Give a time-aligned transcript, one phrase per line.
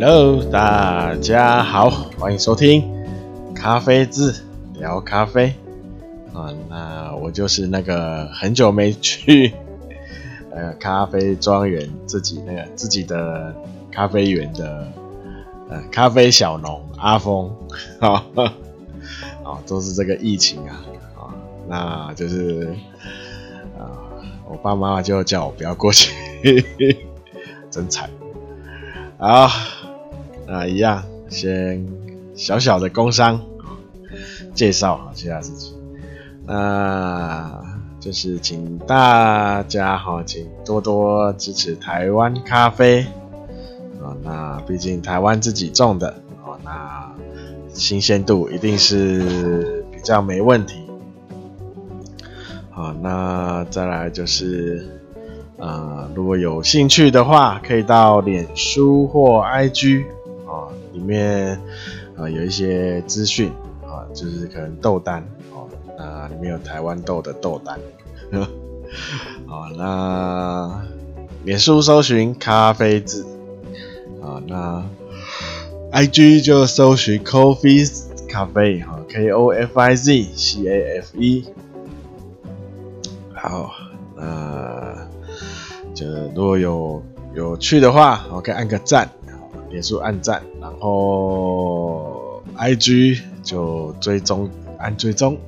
[0.00, 1.90] Hello，大家好，
[2.20, 2.84] 欢迎收听
[3.52, 4.32] 咖啡志
[4.74, 5.52] 聊咖啡
[6.32, 6.54] 啊。
[6.70, 9.52] 那我就是那个很久没去
[10.54, 13.52] 呃咖啡庄园自己那个自己的
[13.90, 14.86] 咖啡园的
[15.68, 17.52] 呃咖啡小农阿峰
[17.98, 18.24] 啊
[19.42, 20.80] 啊， 都是这个疫情啊
[21.18, 21.34] 啊，
[21.66, 22.72] 那就是
[23.76, 23.98] 啊，
[24.48, 26.14] 我爸妈就叫我不要过去，
[27.68, 28.08] 真惨。
[29.20, 29.48] 好，
[30.48, 31.86] 啊一样，先
[32.34, 33.40] 小小的工商
[34.54, 35.74] 介绍一下自己，
[36.46, 37.62] 那
[38.00, 43.02] 就是请大家哈，请多多支持台湾咖啡
[44.02, 44.16] 啊。
[44.24, 47.12] 那毕竟台湾自己种的哦，那
[47.74, 50.82] 新鲜度一定是比较没问题。
[52.70, 54.94] 好，那再来就是。
[55.60, 60.04] 呃，如果有兴趣的话，可以到脸书或 IG，
[60.98, 61.60] 里面
[62.16, 63.52] 啊有一些资讯
[63.84, 65.22] 啊，就是可能豆单
[65.54, 67.78] 哦，那里面有台湾豆的豆单，
[69.46, 70.82] 好， 那
[71.44, 73.24] 脸书搜寻咖啡字
[74.20, 74.84] 啊，那
[75.92, 77.88] IG 就搜寻 Coffee
[78.28, 81.44] 咖啡哈，K O F I Z C A F E，
[83.32, 83.70] 好，
[84.16, 85.06] 那。
[85.94, 87.02] 就如果有
[87.34, 89.10] 有趣的话，我可以按个赞，
[89.70, 95.38] 脸书按赞，然后 IG 就追踪按追踪。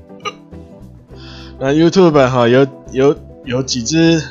[1.58, 4.22] 那 YouTube 哈有有有几支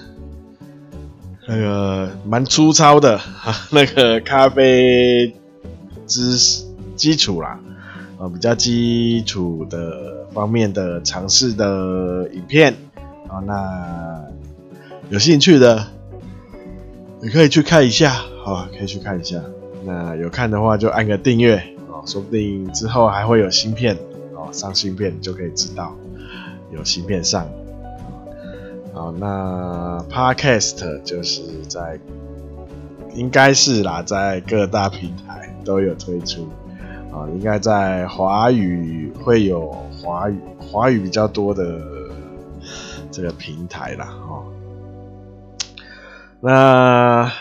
[1.48, 5.36] 那个蛮粗糙的哈， 那个咖啡
[6.08, 7.60] 知识基础啦，
[8.20, 12.76] 啊比较基础的方面的尝试的影片
[13.28, 14.23] 啊，那
[15.10, 15.88] 有兴趣的。
[17.21, 18.14] 你可以去看一下，
[18.45, 19.44] 好，可以去看一下。
[19.89, 21.58] 那有看的话就按个订阅
[21.88, 23.98] 哦，说不定之后还会有新片
[24.36, 25.95] 哦，上新片就可以知道
[26.72, 27.48] 有新片上。
[28.94, 32.00] 好，那 Podcast 就是在
[33.16, 36.48] 应该是啦，在各大平台都有推出
[37.11, 39.71] 啊，应该在华语会有
[40.04, 41.82] 华语华语比较多的
[43.10, 44.45] 这个平台啦，哦。
[46.42, 47.32] 那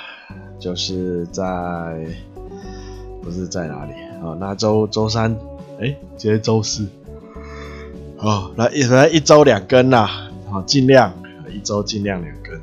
[0.58, 1.44] 就是在
[3.28, 4.34] 不是在哪里啊？
[4.40, 5.30] 那周周三，
[5.78, 6.88] 哎、欸，今天周四，
[8.16, 11.12] 哦，那一来一周两更啦，好，尽量
[11.50, 12.56] 一周尽量两更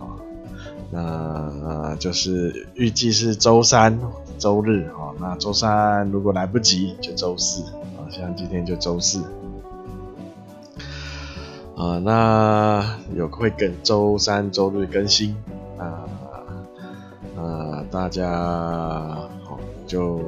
[0.00, 0.14] 啊。
[0.92, 3.98] 那，就是预计是周三、
[4.38, 5.10] 周日啊。
[5.18, 8.06] 那周三如果来不及，就周四啊。
[8.08, 9.24] 像今天就周四
[11.76, 11.98] 啊。
[11.98, 15.34] 那有会跟周三、周日更新。
[15.78, 16.06] 啊，
[17.36, 19.21] 呃，大家，
[19.92, 20.18] 就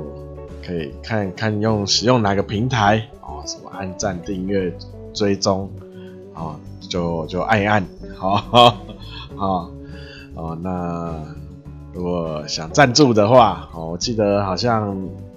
[0.63, 4.71] 可以看看用使用哪个平台哦，什么按赞、订阅、
[5.15, 5.71] 追踪，
[6.35, 7.83] 啊，就就按一按，
[8.15, 8.77] 好，好
[9.35, 9.71] 好，
[10.35, 11.15] 哦，那
[11.95, 14.95] 如果想赞助的话，哦，我记得好像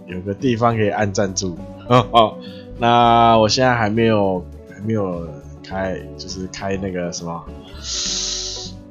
[0.08, 1.58] 有个地方可以按赞助，
[1.88, 2.38] 哦，
[2.78, 5.26] 那我现在还没有还没有
[5.64, 7.42] 开，就是开那个什么。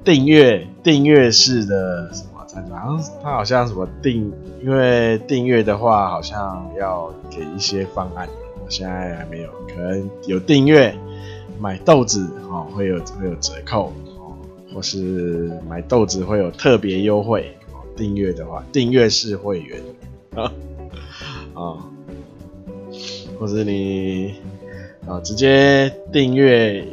[0.03, 2.73] 订阅订阅式的什么赞助？
[2.73, 8.29] 好像他好像什么订，因为订阅的话好像要给一些方案，
[8.65, 10.95] 我现在还没有，可能有订阅
[11.59, 14.37] 买豆子哦会有会有折扣哦，
[14.75, 17.81] 或是买豆子会有特别优惠哦。
[17.97, 19.81] 订阅的话，订阅式会员
[20.35, 20.53] 啊
[21.55, 21.85] 啊，
[23.39, 24.35] 或者你
[25.07, 26.85] 啊直接订阅。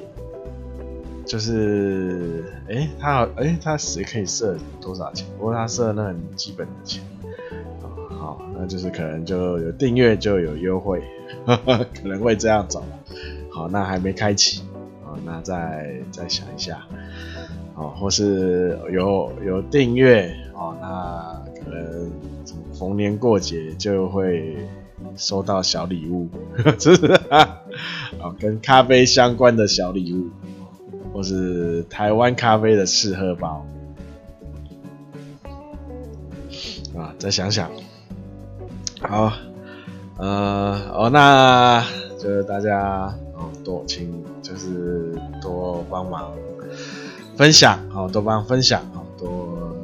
[1.26, 5.26] 就是，哎、他好，哎、他谁可以设多少钱？
[5.38, 7.02] 不过他设那很基本的钱，
[8.58, 11.02] 那就是可能就有订阅就有优惠，
[11.46, 12.84] 可能会这样走。
[13.52, 14.62] 好，那还没开启，
[15.04, 16.86] 好，那再再想一下，
[17.76, 22.12] 哦，或是有有订阅，哦，那可能
[22.74, 24.58] 逢年过节就会
[25.16, 26.30] 收到小礼物，
[26.80, 27.20] 是不是？
[28.20, 30.30] 好，跟咖啡相关的小礼物。
[31.14, 33.64] 或是台湾咖啡的试喝包
[36.98, 37.70] 啊，再想想，
[39.10, 39.32] 好，
[40.18, 41.84] 呃，哦，那
[42.18, 46.32] 就是大家哦，多请就是多帮忙
[47.36, 49.76] 分享，哦，多帮分享，哦，多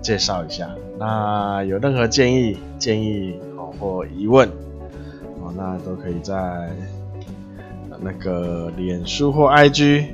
[0.00, 0.70] 介绍一下。
[0.98, 4.48] 那有任何建议、建议哦或疑问，
[5.40, 6.70] 哦，那都可以在
[8.00, 10.06] 那个脸书或 IG。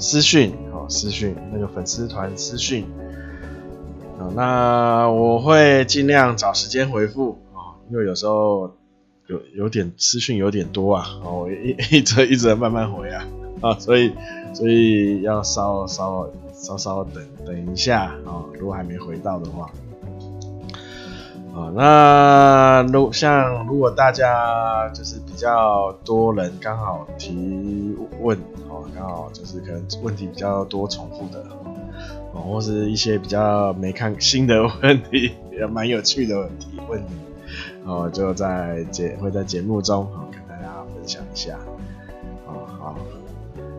[0.00, 2.84] 私讯，哦，私讯那个粉丝团私讯，
[4.16, 7.36] 啊，那我会尽量找时间回复，
[7.90, 8.70] 因为有时候
[9.26, 13.26] 有有点私讯有点多啊，我一一直一直慢慢回啊，
[13.62, 14.12] 啊，所以
[14.52, 19.70] 所以要稍稍稍稍等等一下啊，如果还没回到的话。
[21.54, 28.38] 啊，那如像如果大家就是比较多人刚好提问
[28.68, 31.44] 哦，刚好就是可能问题比较多重复的
[32.32, 37.14] 哦，或是一些比较没看新的问题，也 蛮有趣的问题问题
[37.88, 41.58] 哦，就在节会在节目中哦跟大家分享一下
[42.46, 42.94] 哦，好，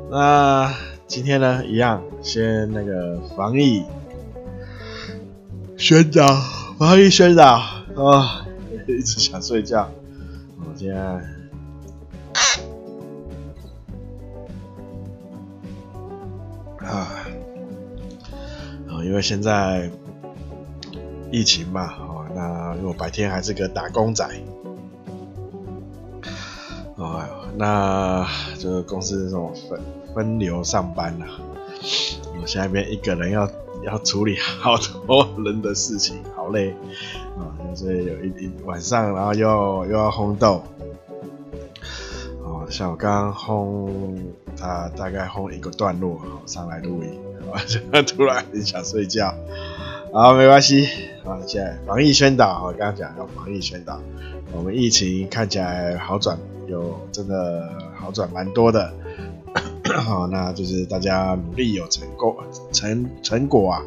[0.09, 0.73] 那
[1.05, 3.85] 今天呢一样先那个防疫
[5.77, 6.25] 宣导。
[6.79, 7.55] 防疫宣导
[7.97, 8.47] 啊，
[8.87, 9.91] 一直想睡觉。
[10.57, 10.97] 我今天
[16.77, 17.27] 啊，
[19.03, 19.91] 因为现在
[21.31, 21.87] 疫情嘛，
[22.39, 24.25] 啊因为我白天还是个打工仔，
[26.95, 27.21] 哦，
[27.57, 28.27] 那
[28.57, 29.81] 就是公司这种分
[30.15, 31.25] 分流上班呐，
[32.41, 33.49] 我下边一个人要。
[33.81, 34.75] 要处理好
[35.07, 36.75] 多人的事情，好累
[37.37, 37.55] 啊！
[37.73, 40.61] 所以有一一晚上，然后又又要烘豆，
[42.43, 44.17] 哦，像我刚刚烘，
[44.57, 47.21] 他大概烘一个段落，上来录音，
[48.05, 49.33] 突然很想睡觉，
[50.11, 50.87] 好，没关系，
[51.23, 54.01] 好，现在防疫宣导，我刚刚讲要防疫宣导，
[54.51, 56.35] 我们疫情看起来好转，
[56.67, 58.91] 有真的好转蛮多的。
[60.03, 63.81] 好，那就是大家努力有成果，成成果啊，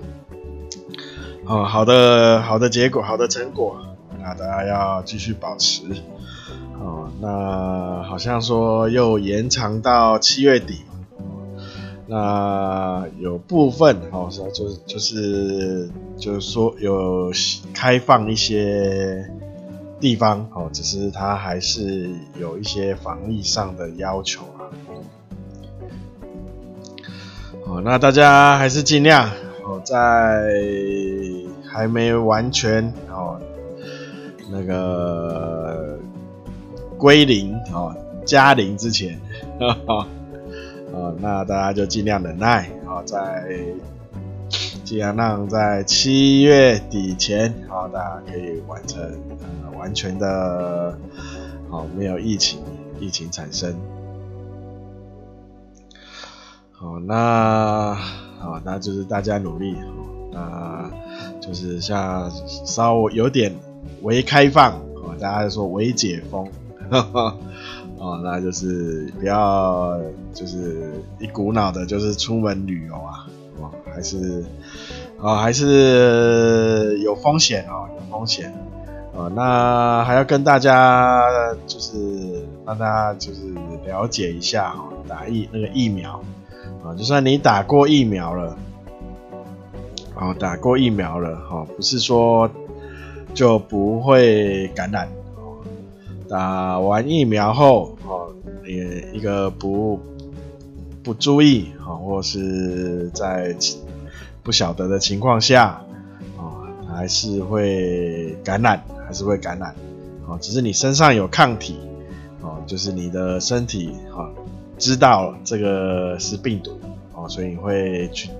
[1.45, 3.77] 哦，好的，好的结果，好的成果，
[4.21, 5.83] 那大家要继续保持。
[6.81, 10.83] 哦，那好像说又延长到七月底，
[12.07, 15.89] 那有部分哦，说就是就是
[16.19, 17.31] 就是说有
[17.73, 19.31] 开放一些
[20.01, 22.11] 地方哦，只是它还是
[22.41, 24.67] 有一些防疫上的要求啊。
[27.65, 29.31] 哦，那大家还是尽量
[29.65, 30.53] 哦，在
[31.65, 33.41] 还没完全哦
[34.51, 35.99] 那个
[36.99, 37.95] 归零哦
[38.27, 39.21] 加零之前，
[40.93, 43.49] 哦，那大家就尽量忍耐哦，在
[44.85, 49.01] 尽量让在七月底前，好，大家可以完成
[49.41, 50.99] 呃完全的
[51.71, 52.61] 哦没有疫情
[53.01, 53.75] 疫情产生。
[56.73, 57.95] 好，那
[58.39, 59.77] 好，那就是大家努力，
[60.33, 60.91] 那
[61.41, 62.31] 就是像
[62.67, 63.55] 稍微有点
[64.03, 66.49] 微开放，哦，大家说微解封，
[68.03, 69.97] 哦，那就是不要
[70.35, 73.29] 就是一股脑的，就是出门旅游啊，
[73.61, 74.45] 哦，还是，
[75.21, 78.53] 哦，还是有风险哦，有风险，
[79.15, 83.55] 哦，那还要跟大家就是让大家就是
[83.87, 86.21] 了解一下哦，打疫那个疫苗。
[86.85, 88.57] 啊，就算你打过疫苗了，
[90.17, 92.51] 哦，打过疫苗了，哈，不是说
[93.33, 95.09] 就不会感染，
[96.33, 98.33] 打完疫苗后，哦，
[98.65, 100.01] 你一个不
[101.03, 103.55] 不注意，哈，或是在
[104.43, 105.83] 不晓得的情况下，
[106.39, 109.75] 哦，还是会感染，还是会感染，
[110.27, 111.77] 哦，只是你身上有抗体，
[112.41, 114.31] 哦，就是你的身体，哈。
[114.79, 116.81] 知道这个是病毒
[117.15, 118.31] 哦，所以你会去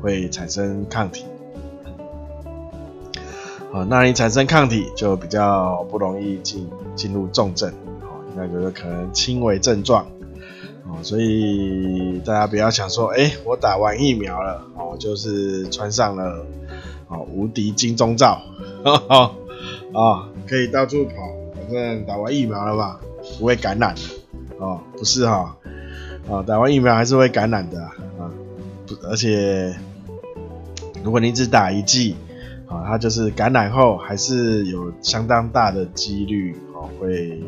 [0.00, 1.26] 会产生抗体，
[3.70, 7.70] 哦，那你产生抗体就比较不容易进进入重症，
[8.00, 10.06] 哦，那就是可能轻微症状，
[10.86, 16.44] 哦，所以大家不要想说，哎，我打完疫苗了，哦，就是穿上了
[17.08, 18.40] 哦无敌金钟罩，
[19.92, 21.12] 啊、 可以到处跑，
[21.54, 22.98] 反正打完疫苗了嘛，
[23.38, 23.94] 不会感染，
[24.58, 25.56] 哦，不是哈。
[26.30, 28.30] 啊，打完疫苗还是会感染的啊，
[28.86, 29.74] 不，而且
[31.02, 32.14] 如果你只打一剂，
[32.68, 36.56] 啊，它就是感染后还是有相当大的几率
[36.98, 37.42] 会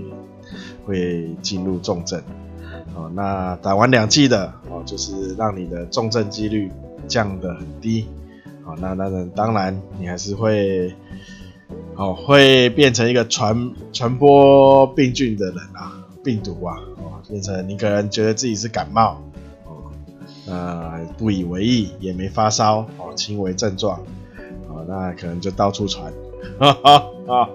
[0.84, 2.20] 会进入重症，
[2.94, 6.70] 哦，那打完两剂的哦，就是让你的重症几率
[7.08, 8.06] 降得很低，
[8.64, 10.94] 哦，那那当然你还是会，
[11.96, 17.12] 哦，会变成一个传传播病菌的人啊，病毒啊哦。
[17.26, 19.18] 变成你可能觉得自己是感冒，
[19.64, 19.90] 哦，
[20.46, 23.98] 那不以为意，也没发烧，哦，轻微症状，
[24.68, 26.12] 哦，那可能就到处传，
[26.60, 27.48] 哈哈啊，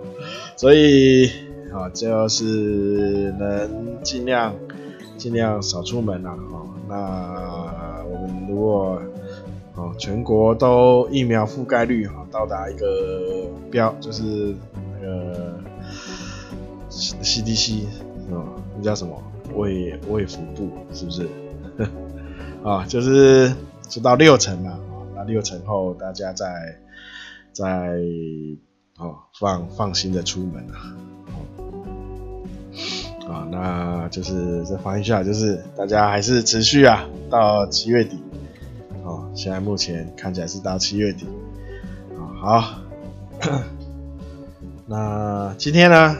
[0.57, 1.29] 所以，
[1.79, 4.53] 啊，就是能尽量
[5.17, 9.01] 尽量少出门啦，哦，那我们如果，
[9.75, 14.53] 哦，全国都疫苗覆盖率哈到达一个标，就是
[15.01, 15.57] 那个
[16.89, 17.85] CDC
[18.29, 19.23] 哦，那叫什么
[19.55, 21.29] 卫卫福部是不是？
[22.61, 23.53] 啊，就是
[23.87, 24.77] 就到六成嘛，
[25.15, 26.77] 那六成后大家再
[27.53, 27.95] 再
[28.97, 30.93] 哦放放心的出门啊。
[33.27, 38.17] 啊，那就是再翻一下，就是大家还是持续啊，到七月底，
[39.03, 41.27] 哦，现在目前看起来是到七月底，
[42.17, 42.63] 啊，好，
[44.87, 46.17] 那今天呢，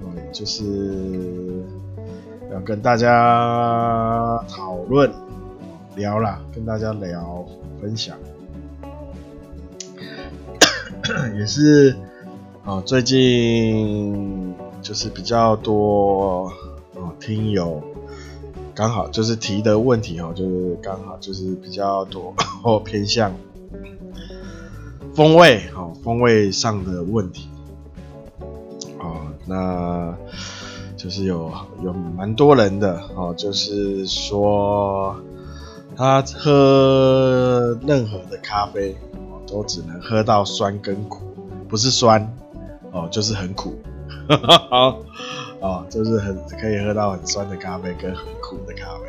[0.00, 1.64] 嗯，就是
[2.52, 5.10] 要跟大家讨论
[5.96, 7.44] 聊啦，跟大家聊
[7.80, 8.16] 分享，
[11.36, 11.96] 也是
[12.64, 14.54] 啊，最近。
[14.86, 16.44] 就是比较多
[16.94, 17.82] 哦，听友
[18.72, 23.34] 刚好就是提的问题哦，就是刚好就是比较多或偏向
[25.12, 27.48] 风味哦，风味上的问题
[29.00, 30.14] 哦，那
[30.96, 31.50] 就是有
[31.82, 35.16] 有蛮多人的哦，就是说
[35.96, 41.24] 他喝任何的咖啡哦，都只能喝到酸跟苦，
[41.68, 42.32] 不是酸
[42.92, 43.74] 哦，就是很苦。
[44.70, 45.02] 好，
[45.60, 49.06] 哦，就是很可以喝到很酸的咖啡跟很苦的咖啡，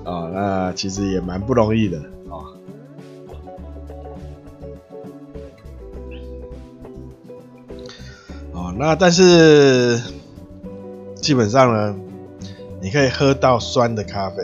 [0.04, 2.44] 哦，那其实也蛮不容易的，哦，
[8.52, 10.00] 哦，那但是
[11.16, 11.94] 基本上呢，
[12.80, 14.42] 你可以喝到酸的咖啡，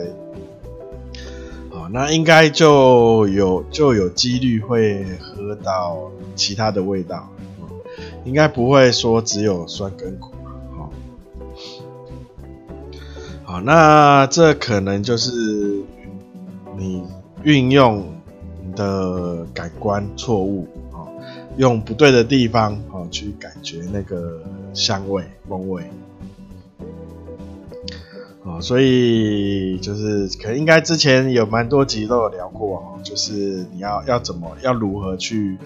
[1.71, 7.27] 哦，那应该就有就有几率会喝到其他的味道。
[8.23, 10.31] 应该不会说只有酸跟苦，
[10.77, 10.91] 好，
[13.43, 15.81] 好，那这可能就是
[16.77, 17.03] 你
[17.43, 18.05] 运用
[18.63, 21.09] 你的感官错误，啊
[21.57, 24.39] 用不对的地方，啊去感觉那个
[24.73, 25.83] 香味风味，
[28.45, 35.57] 啊所以就是可能应该之前有蛮多集都有聊过，就是你要要怎么要如何去。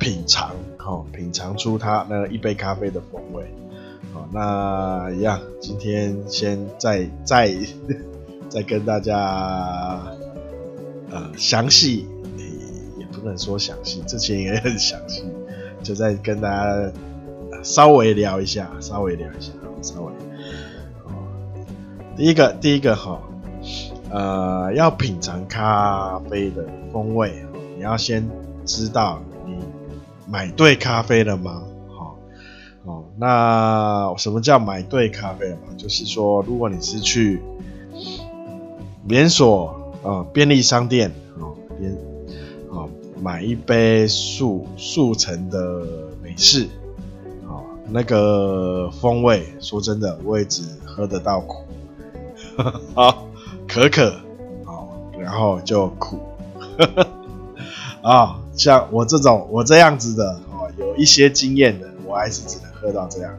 [0.00, 3.44] 品尝，好，品尝出它那一杯咖啡的风味，
[4.14, 7.54] 好，那一样，今天先再再
[8.48, 10.00] 再跟大家
[11.10, 12.08] 呃详细，
[12.98, 15.22] 也不能说详细，之前也很详细，
[15.82, 16.92] 就再跟大家
[17.62, 19.52] 稍微聊一下，稍微聊一下，
[19.82, 20.12] 稍微，
[22.16, 23.20] 第一个第一个哈，
[24.10, 27.44] 呃，要品尝咖啡的风味，
[27.76, 28.26] 你要先
[28.64, 29.22] 知道。
[30.30, 31.62] 买对咖啡了吗？
[31.88, 32.16] 好，
[32.84, 35.74] 哦，那什么叫买对咖啡了吗？
[35.76, 37.42] 就是说，如果你是去
[39.06, 41.10] 连锁啊便利商店
[41.40, 41.92] 啊，连
[42.70, 42.86] 啊
[43.20, 45.84] 买一杯速速成的
[46.22, 46.68] 美式，
[47.48, 51.64] 哦，那个风味，说真的，我也只喝得到苦，
[52.94, 53.26] 好
[53.66, 54.12] 可可，
[54.64, 54.86] 啊，
[55.18, 56.20] 然后就苦，
[58.02, 58.36] 啊。
[58.60, 63.32] 像我这种我这样子的哦，有一些经验的，我还是只能喝到这样。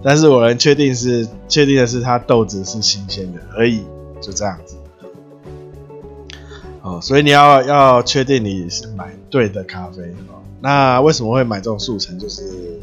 [0.00, 3.82] 但是我能确定是确定的是，它豆子是新鲜的而已，
[4.20, 4.76] 就这样子。
[6.82, 10.38] 哦，所以你要要确定你是买对的咖啡哦。
[10.60, 12.16] 那为什么会买这种速成？
[12.16, 12.80] 就是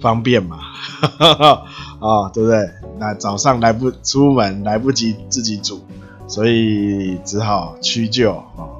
[0.00, 0.58] 方便嘛，
[2.00, 2.66] 啊、 对不对？
[2.98, 5.82] 那早上来不出门，来不及自己煮，
[6.26, 8.73] 所以只好屈就哦。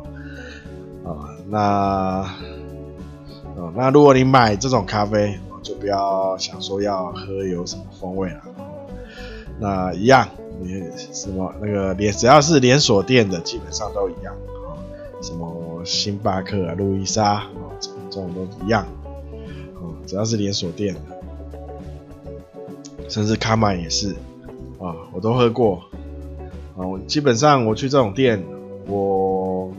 [1.55, 2.29] 那
[3.55, 8.41] 哦，那如果你买这种咖啡，就不要想说要喝有什么风味了。
[9.61, 10.29] 那一样，
[10.61, 10.83] 你
[11.13, 14.35] 什么那个连只要是连锁店的，基本上都一样。
[15.23, 17.47] 什么星巴克啊、路易莎啊，
[17.79, 18.85] 这种都一样。
[19.81, 21.01] 哦，只要是连锁店的，
[23.09, 24.11] 甚至卡曼也是
[24.81, 25.85] 啊，我都喝过。
[26.77, 28.43] 啊，基本上我去这种店，
[28.89, 29.71] 我。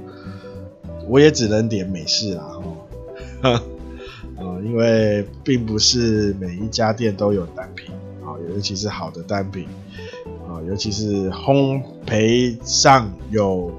[1.07, 2.59] 我也只能点美式啦，
[3.41, 3.51] 哈，
[4.37, 7.93] 啊， 因为并不是每一家店都有单品
[8.23, 9.67] 啊，尤其是好的单品
[10.47, 13.71] 啊，尤其是烘焙上有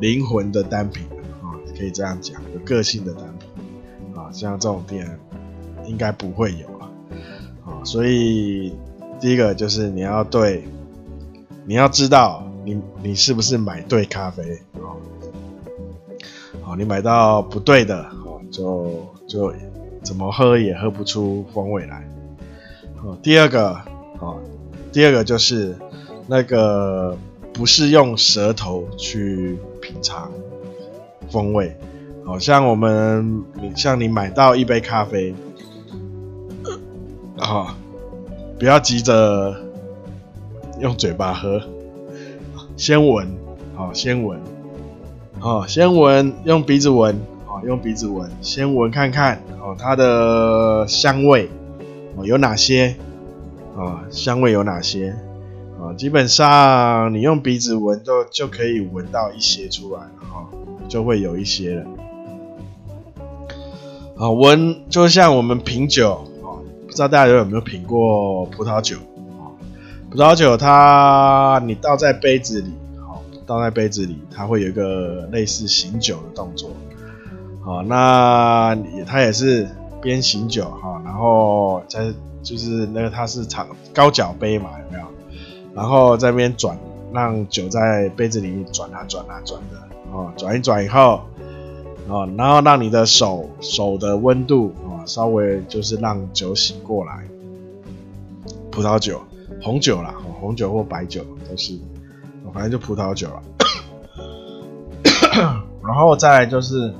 [0.00, 1.04] 灵魂的单品
[1.42, 5.18] 啊，可以这样讲，有个性的单品啊，像这种店
[5.86, 6.90] 应该不会有啊，
[7.66, 8.72] 啊，所以
[9.20, 10.64] 第一个就是你要对，
[11.66, 14.96] 你要知道你你是不是买对咖啡啊。
[16.76, 18.90] 你买到不对的，哦，就
[19.26, 19.52] 就
[20.02, 22.08] 怎么喝也喝不出风味来。
[23.04, 23.76] 哦，第二个，
[24.20, 24.38] 哦，
[24.92, 25.76] 第二个就是
[26.26, 27.16] 那个
[27.52, 30.30] 不是用舌头去品尝
[31.30, 31.76] 风味。
[32.24, 33.42] 好像我们，
[33.74, 35.34] 像你买到一杯咖啡，
[37.36, 37.76] 啊，
[38.60, 39.56] 不要急着
[40.78, 41.60] 用嘴巴喝，
[42.76, 43.26] 先闻，
[43.74, 44.38] 好，先闻，
[45.42, 47.16] 哦，先闻，用鼻子闻，
[47.48, 51.50] 哦，用鼻子闻，先闻看看，哦，它的香味，
[52.14, 52.94] 哦，有哪些？
[53.76, 55.16] 啊，香味有哪些？
[55.80, 60.46] 啊，基本上你用鼻子闻就就可以闻到一些出来了，哈，
[60.88, 61.86] 就会有一些了。
[64.16, 66.54] 啊，闻就像我们品酒啊，
[66.86, 68.94] 不知道大家有没有品过葡萄酒
[69.40, 69.50] 啊？
[70.08, 72.72] 葡萄酒它你倒在杯子里，
[73.52, 76.70] 倒在杯子里，它会有一个类似醒酒的动作。
[77.60, 79.68] 好，那它也是
[80.00, 85.06] 边醒酒哈，然后在就是那个它是长高脚杯嘛，有没有？
[85.74, 86.78] 然后在边转，
[87.12, 89.76] 让酒在杯子里转啊转啊转的，
[90.10, 91.20] 哦，转一转以后。
[92.08, 97.24] 啊，然后让你的手手的温度啊，稍微就是让酒醒过来。
[98.72, 99.22] 葡萄酒、
[99.62, 101.78] 红酒啦，红酒或白酒都是，
[102.50, 103.42] 反正就葡萄酒了。
[105.84, 106.94] 然后再来就是，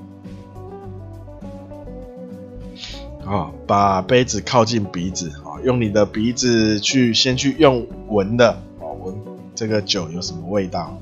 [3.24, 9.14] 啊，把杯子靠近鼻子啊，用你的鼻子去先去用闻的啊，闻
[9.54, 10.98] 这个酒有什么味道，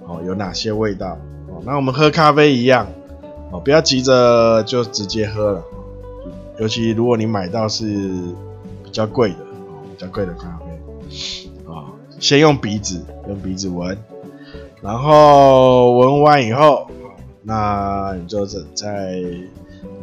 [0.00, 1.16] 哦，有哪些味道？
[1.48, 2.86] 哦，那我们喝咖啡一样。
[3.50, 5.62] 哦，不要急着就直接喝了，
[6.58, 8.10] 尤其如果你买到是
[8.82, 9.36] 比较贵的，
[9.90, 11.51] 比较贵的咖啡，
[12.22, 13.98] 先用鼻子用鼻子闻，
[14.80, 16.86] 然后闻完以后，
[17.42, 19.20] 那你就在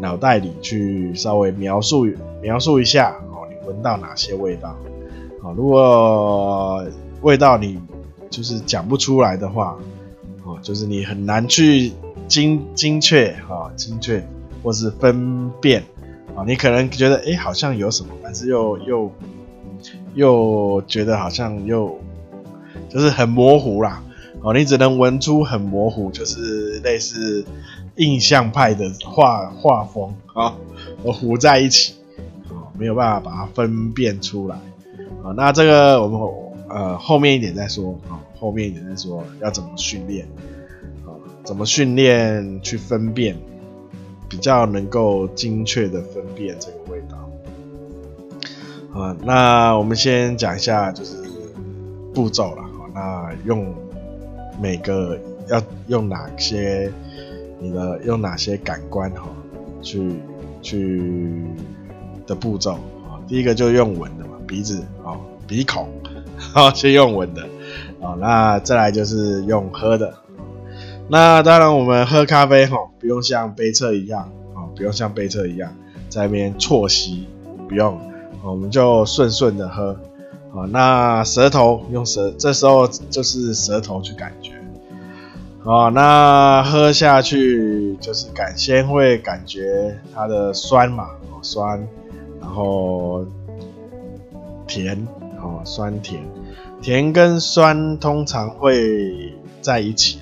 [0.02, 2.06] 脑袋里去稍微描述
[2.42, 4.76] 描述一下，哦，你闻到哪些味道？
[5.42, 6.86] 啊，如果
[7.22, 7.80] 味道你
[8.30, 9.78] 就是讲不出来的话，
[10.44, 11.94] 哦，就是你很难去。
[12.28, 14.24] 精精确哈，精确
[14.62, 15.82] 或是分辨
[16.36, 19.12] 啊，你可能觉得哎、好像有什么，但是又又
[20.14, 21.98] 又觉得好像又
[22.90, 24.04] 就是很模糊啦，
[24.42, 27.46] 哦，你只能闻出很模糊，就是类似
[27.96, 30.56] 印象派的画画风啊，
[31.04, 31.94] 我糊在一起，
[32.50, 34.56] 啊，没有办法把它分辨出来
[35.24, 35.32] 啊。
[35.36, 36.20] 那这个我们
[36.70, 40.26] 呃后面一点再说啊，后面一点再说要怎么训练。
[41.06, 43.36] 啊怎么训练去分辨，
[44.28, 47.18] 比较能够精确的分辨这个味道？
[49.00, 51.16] 啊，那我们先讲一下就是
[52.14, 52.69] 步骤了。
[53.00, 53.74] 那用
[54.62, 56.92] 每个要用哪些？
[57.62, 59.30] 你的用哪些感官哈？
[59.82, 60.14] 去
[60.62, 61.46] 去
[62.28, 62.74] 的步骤
[63.06, 63.20] 啊？
[63.28, 65.16] 第一个就用闻的嘛，鼻子啊，
[65.48, 65.88] 鼻孔，
[66.38, 67.42] 好，先用闻的
[68.02, 68.16] 啊。
[68.20, 70.14] 那再来就是用喝的。
[71.08, 75.74] 那当然，我们喝咖啡哈，不用像杯测一样啊，不用像杯测一样
[76.10, 77.28] 在那边啜吸，
[77.68, 78.00] 不用，
[78.44, 79.98] 我们就顺顺的喝
[80.54, 80.66] 啊。
[80.70, 84.54] 那舌头用舌，这时候就是舌头去感觉
[85.64, 85.90] 啊。
[85.90, 91.88] 那喝下去就是感，先会感觉它的酸嘛，哦酸，
[92.40, 93.26] 然后
[94.68, 95.08] 甜，
[95.42, 96.22] 哦，酸甜，
[96.82, 100.20] 甜跟酸通常会在一起。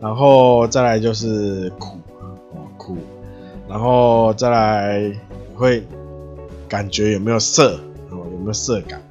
[0.00, 2.96] 然后再来就是苦，哦苦，
[3.68, 5.12] 然后再来
[5.56, 5.82] 会
[6.68, 7.74] 感觉有没有涩，
[8.08, 9.02] 哦有没有涩感，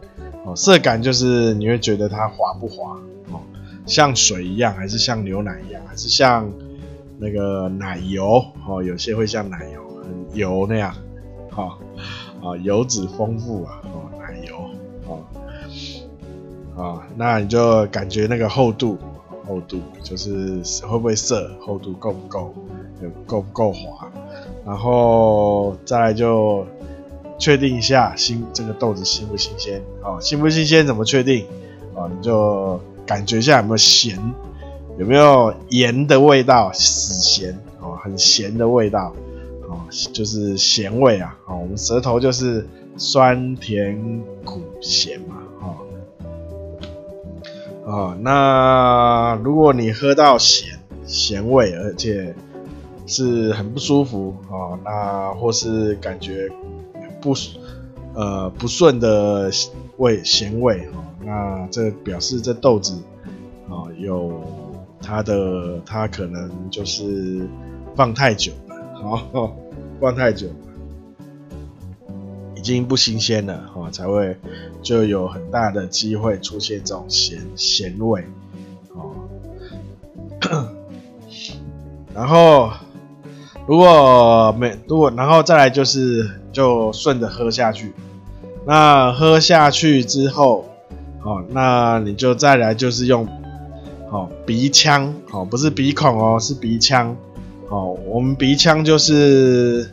[0.48, 2.98] 哦涩感就是你会觉得它滑不滑，
[3.32, 3.42] 哦
[3.86, 6.50] 像水一样，还是像牛奶一样，还是像
[7.20, 10.96] 那个奶油，哦有些会像奶油很油那样，
[11.52, 11.78] 哈
[12.42, 14.56] 啊油脂丰富啊，哦奶油，
[15.06, 15.20] 哦
[16.82, 18.98] 啊那你就感觉那个厚度。
[19.48, 22.54] 厚度就是会不会涩，厚度够不够，
[23.26, 24.12] 够不够滑，
[24.66, 26.68] 然后再来就
[27.38, 30.20] 确定一下新这个豆子新不新鲜啊？
[30.20, 31.46] 新不新鲜怎么确定
[31.96, 32.10] 啊？
[32.14, 34.20] 你就感觉一下有没有咸，
[34.98, 39.14] 有没有盐的味道，死咸哦，很咸的味道
[39.68, 41.38] 哦，就是咸味啊。
[41.48, 45.36] 我们舌头就是酸甜苦咸嘛。
[45.60, 45.76] 啊、
[47.86, 52.36] 哦，那如果你喝到咸咸味，而且
[53.06, 56.50] 是很不舒服啊、那或是感觉
[57.28, 57.36] 不，
[58.14, 59.52] 呃，不顺的
[59.98, 62.94] 味咸味哦，那这表示这豆子
[63.68, 64.42] 啊，有
[65.02, 67.46] 它的它可能就是
[67.98, 69.54] 放太久了，好
[70.00, 70.48] 放太久，
[72.56, 74.38] 已经不新鲜了哦，才会
[74.82, 78.24] 就有很大的机会出现这种咸咸味
[78.94, 79.12] 哦，
[82.16, 82.72] 然后。
[83.68, 87.94] 如果没如果然后再来就是就顺着喝下去。
[88.66, 90.66] 那喝下去之后，
[91.24, 93.26] 哦，那你就再来就是用，
[94.12, 97.16] 哦，鼻腔，哦，不是鼻孔哦，是鼻腔，
[97.70, 99.90] 哦，我们鼻腔就是，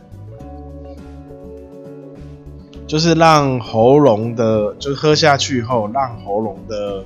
[2.85, 7.01] 就是让喉咙的，就喝下去后，让喉咙的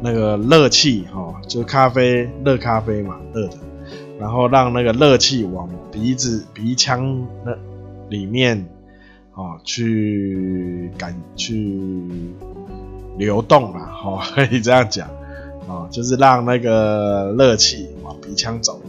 [0.00, 3.54] 那个热气，哦，就咖啡，热咖啡嘛，热的，
[4.20, 7.56] 然后让那个热气往鼻子、鼻腔那
[8.08, 8.68] 里面。
[9.32, 11.80] 哦，去感去
[13.16, 15.08] 流动啊， 哦，可以这样讲，
[15.66, 18.82] 哦，就是让那个热气往鼻腔走，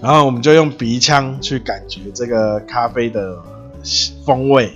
[0.00, 3.42] 然后我们就用鼻腔去感觉这个咖啡的
[4.24, 4.70] 风味，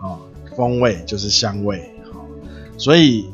[0.00, 0.20] 哦，
[0.54, 2.22] 风味就是香味，哦，
[2.76, 3.28] 所以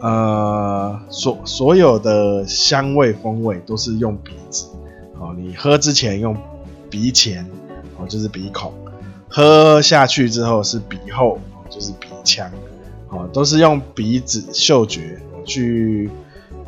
[0.00, 4.66] 呃，所所有的香味风味都是用鼻子，
[5.18, 6.36] 哦，你喝之前用
[6.90, 7.46] 鼻前，
[7.98, 8.72] 哦，就是鼻孔。
[9.28, 12.50] 喝下去之后是鼻后，就是鼻腔，
[13.08, 16.10] 哦，都是用鼻子嗅觉去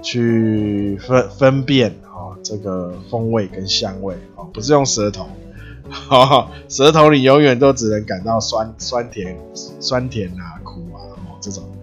[0.02, 5.28] 去分分辨哦，这个风味跟香味哦，不是用舌头，
[6.10, 11.77] 哦，舌头你永远都只能感到酸酸甜酸甜啊苦啊哦这种哦，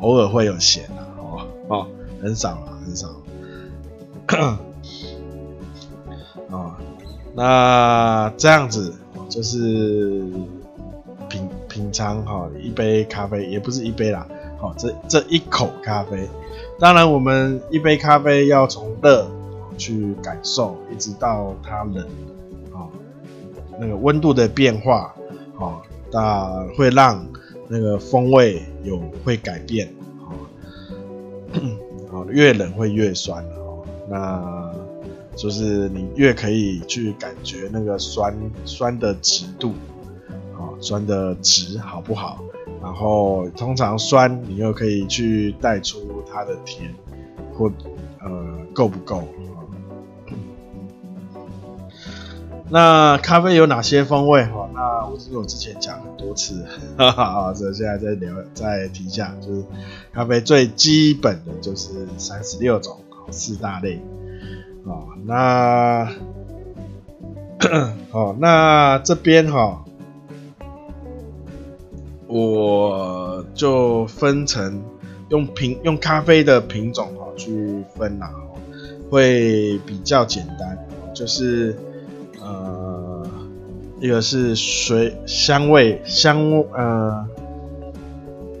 [0.00, 1.86] 偶尔会有闲啊哦哦
[2.22, 3.08] 很少啊很少，
[6.50, 6.72] 哦，
[7.34, 8.94] 那这样子。
[9.28, 10.22] 就是
[11.28, 14.26] 品品尝哈一杯咖啡，也不是一杯啦，
[14.58, 16.26] 好这这一口咖啡，
[16.78, 19.28] 当然我们一杯咖啡要从热
[19.76, 22.02] 去感受，一直到它冷，
[22.72, 22.88] 啊
[23.78, 25.14] 那个温度的变化，
[25.60, 25.76] 啊
[26.10, 27.22] 那会让
[27.68, 29.88] 那个风味有会改变，
[32.10, 33.44] 啊 越冷会越酸，
[34.08, 34.74] 那。
[35.36, 39.72] 就是你越可以去感觉那个酸酸的值度，
[40.52, 42.40] 啊，酸的值好不好？
[42.82, 46.92] 然后通常酸，你又可以去带出它的甜，
[47.54, 47.70] 或
[48.20, 49.22] 呃够不够？
[52.68, 54.44] 那咖啡有哪些风味？
[55.18, 56.64] 哈，那我之前讲很多次，
[56.96, 59.64] 哈哈，所以现在再聊再提一下，就是
[60.12, 62.98] 咖啡最基本的就是三十六种，
[63.30, 64.00] 四大类。
[64.84, 66.08] 哦，那，
[68.12, 69.84] 哦，那这边哈，
[72.26, 74.82] 我就分成
[75.28, 78.32] 用品用咖啡的品种哈去分啦，
[79.10, 80.78] 会比较简单，
[81.12, 81.76] 就是
[82.40, 82.87] 呃，
[84.00, 86.38] 一个是水香味香
[86.72, 87.26] 呃，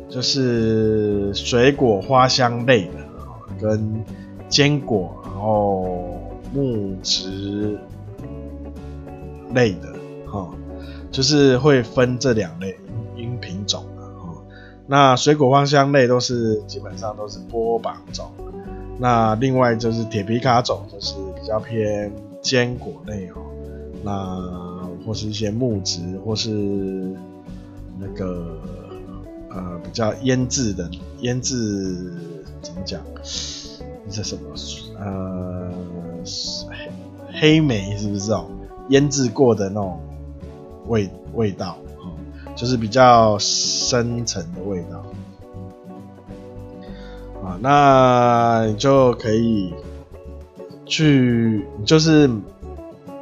[0.08, 2.94] 就是水果花香类的，
[3.60, 4.04] 跟
[4.48, 6.16] 坚果，然后。
[6.50, 7.78] 木质
[9.52, 9.94] 类的，
[10.26, 10.48] 哈，
[11.10, 12.74] 就是会分这两类
[13.14, 14.34] 因品种的，哈。
[14.86, 18.30] 那水果花香类都是基本上都是波榜种，
[18.98, 23.34] 那另外就是铁皮卡种，就是比较偏坚果类哦。
[24.02, 24.77] 那
[25.08, 26.50] 或是一些木质，或是
[27.98, 28.60] 那个
[29.48, 30.90] 呃比较腌制的
[31.20, 32.12] 腌制
[32.60, 33.00] 怎么讲？
[34.10, 34.54] 这什么？
[35.00, 35.72] 呃。
[36.68, 36.90] 黑
[37.40, 38.44] 黑莓是不是哦？
[38.90, 39.98] 腌制过的那种
[40.88, 41.78] 味味道，
[42.54, 45.06] 就是比较深层的味道
[47.42, 47.58] 啊。
[47.62, 49.72] 那你就可以
[50.84, 52.28] 去，就是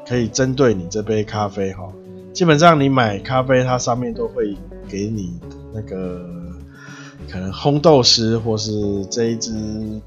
[0.07, 1.93] 可以针对你这杯咖啡哈。
[2.33, 4.57] 基本上你买咖啡，它上面都会
[4.89, 5.39] 给你
[5.73, 6.25] 那个
[7.31, 9.53] 可能烘豆师或是这一支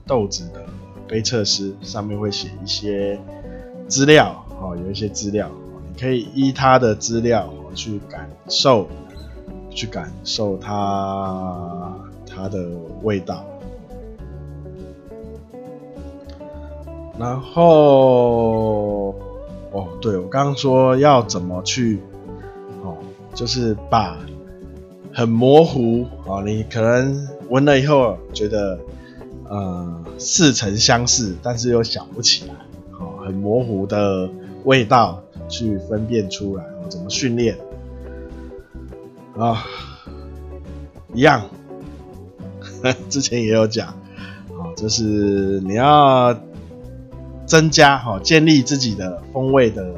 [0.05, 0.61] 豆子的。
[1.07, 3.19] 杯测师上面会写一些
[3.87, 5.49] 资料，哦，有一些资料，
[5.91, 8.87] 你可以依它的资料去感受，
[9.71, 12.69] 去感受它它的
[13.01, 13.43] 味道。
[17.17, 19.15] 然后，
[19.71, 21.99] 哦，对，我刚刚说要怎么去，
[22.83, 22.97] 哦，
[23.33, 24.17] 就是把
[25.13, 28.79] 很模糊，哦，你可能闻了以后觉得。
[29.51, 32.53] 呃，似曾相识，但是又想不起来，
[32.91, 34.29] 哦，很模糊的
[34.63, 37.57] 味道去分辨出来，怎么训练
[39.35, 39.65] 啊？
[41.15, 41.49] 一样，
[43.09, 43.95] 之前也有讲，
[44.49, 46.37] 哦，就是你要
[47.49, 49.95] 增加哈，建立自己的风味的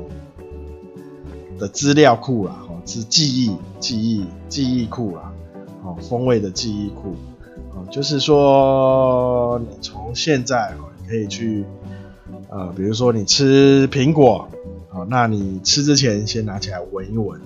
[1.59, 5.33] 的资料库啦，哦，是记忆记忆记忆库啦，
[5.83, 7.13] 哦，风味的记忆库。
[7.73, 11.65] 哦就是说，你从现在哦可以去
[12.49, 14.47] 呃，比如说你吃苹果，
[14.87, 17.39] 好，那你吃之前先拿起来闻一闻，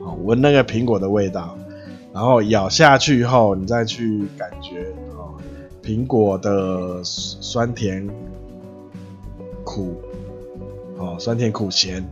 [0.00, 1.56] 好，闻那个苹果的味道，
[2.12, 5.34] 然后咬下去以后，你再去感觉，哦，
[5.84, 8.08] 苹果的酸甜
[9.70, 10.02] 苦，
[10.98, 12.02] 哦，酸甜苦咸，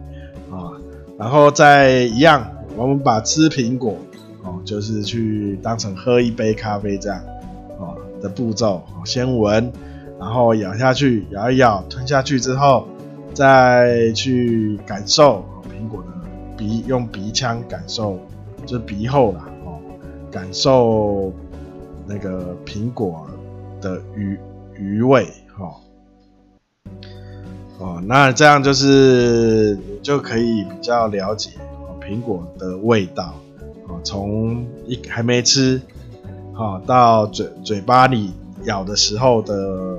[0.49, 0.71] 啊，
[1.18, 3.97] 然后再一样，我们把吃苹果，
[4.44, 7.21] 哦，就是去当成喝一杯咖啡这样，
[7.81, 9.73] 哦的步骤，先闻。
[10.21, 12.88] 然后咬下去，咬一咬，吞下去之后，
[13.33, 16.09] 再去感受苹果的
[16.57, 18.18] 鼻，用鼻腔感受，
[18.66, 19.79] 就是鼻后啦，哦，
[20.29, 21.33] 感受
[22.05, 23.29] 那个苹果
[23.81, 24.37] 的余
[24.77, 25.25] 余味，
[25.57, 25.73] 哈，
[27.79, 33.35] 哦，那这样就是你就可以比较了解哦苹果的味道，
[33.87, 35.81] 哦，从一还没吃，
[36.53, 38.33] 好到嘴嘴巴里。
[38.64, 39.97] 咬的时候的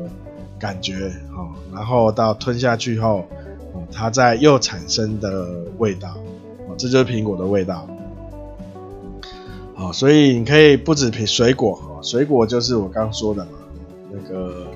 [0.60, 0.94] 感觉，
[1.32, 3.26] 哦，然后到吞下去后，
[3.74, 6.10] 哦，它在又产生的味道，
[6.68, 7.88] 哦，这就是苹果的味道，
[9.76, 13.52] 哦，所以你可以不止品水果，哦，水果就是我刚说的嘛，
[14.12, 14.68] 那个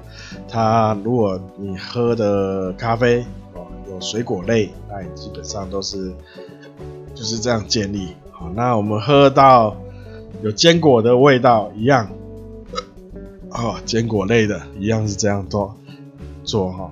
[0.47, 6.13] 它如果你喝的咖啡，哦，有水果类，那你基本上都是
[7.15, 9.75] 就是这样建立，好，那我们喝到
[10.41, 12.09] 有坚果的味道一样。
[13.55, 15.75] 哦，坚果类的一样是这样做
[16.43, 16.91] 做哈。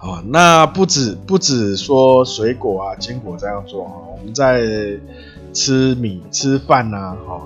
[0.00, 3.94] 哦，那不止不止说水果啊，坚果这样做哈。
[4.12, 4.60] 我们在
[5.54, 7.40] 吃米吃饭呐，哈，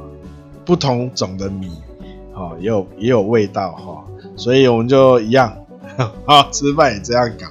[0.65, 1.71] 不同种的米，
[2.39, 4.05] 哈，也有也有味道哈。
[4.37, 5.67] 所以我们就一样，
[6.25, 7.47] 啊，吃饭也这样搞，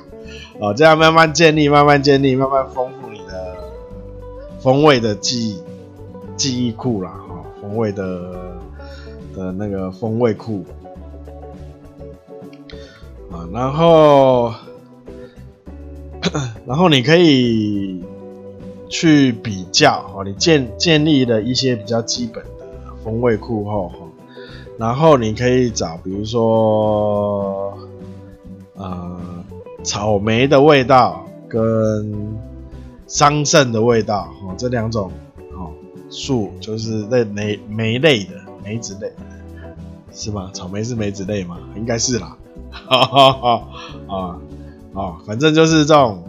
[0.69, 3.55] 哦，这样慢慢建立，慢慢建立，慢慢丰富你的
[4.61, 5.61] 风味的记忆
[6.37, 8.47] 记忆库啦，哈，风味的。
[9.35, 10.65] 的那个风味库
[13.31, 14.51] 啊，然后，
[16.65, 18.03] 然后你可以
[18.89, 22.49] 去比较哦，你建建立了一些比较基本的
[23.03, 23.91] 风味库后，
[24.77, 27.77] 然后你可以找，比如说，
[28.75, 29.19] 呃，
[29.83, 32.37] 草莓的味道跟
[33.07, 35.11] 桑葚的味道哦，这两种
[35.55, 35.71] 哦
[36.09, 38.31] 树就是那莓莓类的。
[38.63, 39.09] 梅子类
[40.11, 40.51] 是吗？
[40.53, 41.57] 草莓是梅子类吗？
[41.77, 42.35] 应该是啦。
[42.69, 43.67] 哈哈哈
[44.09, 44.37] 啊
[44.93, 46.21] 啊，反正就是这种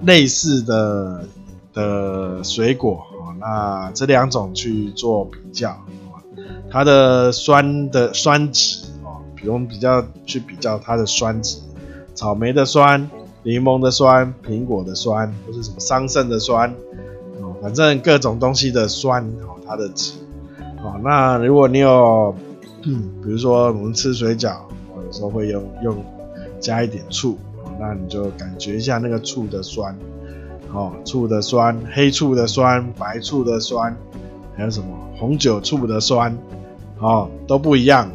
[0.00, 1.26] 类似的
[1.74, 3.34] 的水果哦。
[3.38, 5.76] 那这两种去做比较，
[6.74, 11.60] 它的酸的酸值哦，比如我们比较去比较它的酸值，
[12.16, 13.08] 草莓的酸、
[13.44, 16.74] 柠檬的酸、苹果的酸，或是什么桑葚的酸
[17.40, 20.14] 哦，反正各种东西的酸哦，它的值。
[20.82, 22.34] 哦，那如果你有，
[22.82, 24.56] 比如说我们吃水饺，
[24.96, 26.04] 我有时候会用用
[26.58, 29.96] 加一点醋，哦，那你就感觉一下那个醋的酸，
[30.72, 33.96] 哦，醋的酸，黑醋的酸，白醋的酸，
[34.56, 36.36] 还有什么红酒醋的酸，
[37.04, 38.10] 哦，都不一样，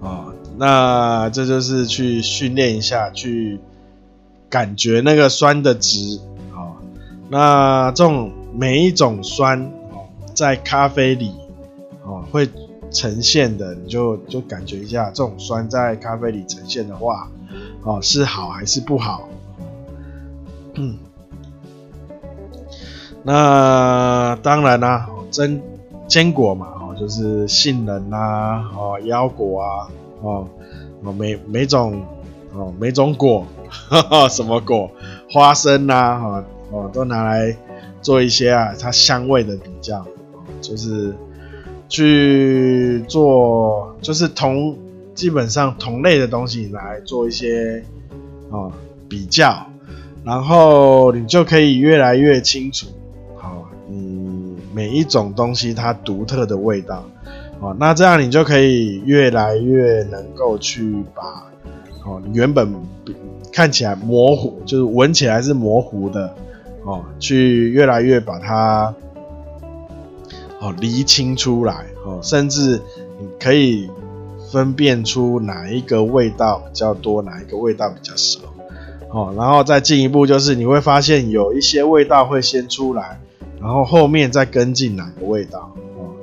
[0.00, 3.60] 哦，那这就是去训练一下，去
[4.50, 6.18] 感觉那个酸的值，
[6.52, 6.74] 哦，
[7.28, 10.10] 那这种每一种酸哦。
[10.34, 11.32] 在咖啡里，
[12.04, 12.48] 哦，会
[12.90, 17.30] 呈现的，你就就感觉一下，这种酸在咖啡里呈现的话，
[17.84, 19.28] 哦，是好还是不好？
[20.74, 20.98] 嗯，
[23.22, 25.62] 那当然啦，真
[26.06, 29.88] 坚果嘛，就是杏仁啊，哦，腰果啊，
[30.22, 30.48] 哦，
[31.02, 32.02] 哦，每每种，
[32.54, 34.90] 哦，每种果，哈哈，什么果，
[35.30, 37.56] 花生啊，哦，哦，都拿来
[38.00, 40.04] 做一些啊，它香味的比较。
[40.62, 41.14] 就是
[41.88, 44.76] 去做，就是同
[45.14, 47.84] 基本上同类的东西来做一些
[48.50, 48.72] 哦
[49.08, 49.66] 比较，
[50.24, 52.86] 然后你就可以越来越清楚，
[54.76, 57.02] 每一种东西它独特的味道，
[57.60, 61.22] 哦，那这样你就可以越来越能够去把
[62.04, 62.70] 哦原本
[63.50, 66.34] 看起来模糊，就是闻起来是模糊的，
[66.84, 68.94] 哦，去越来越把它。
[70.58, 72.80] 哦，厘清出来哦，甚至
[73.20, 73.90] 你可以
[74.50, 78.40] 分辨出哪一个味道比较多，哪一个味道比较少。
[79.10, 83.20] 哦，然后再进一步就是你会发现有一些味道会先出来，
[83.60, 86.14] 然后后面再跟进哪个味道，哦，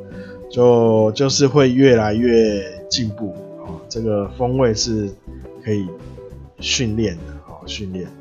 [0.49, 3.35] 就就是会越来越进步。
[3.59, 5.09] 哦，这个风味是
[5.63, 5.87] 可以
[6.59, 8.11] 训练的，哦，训练的。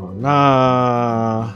[0.00, 1.54] 哦，那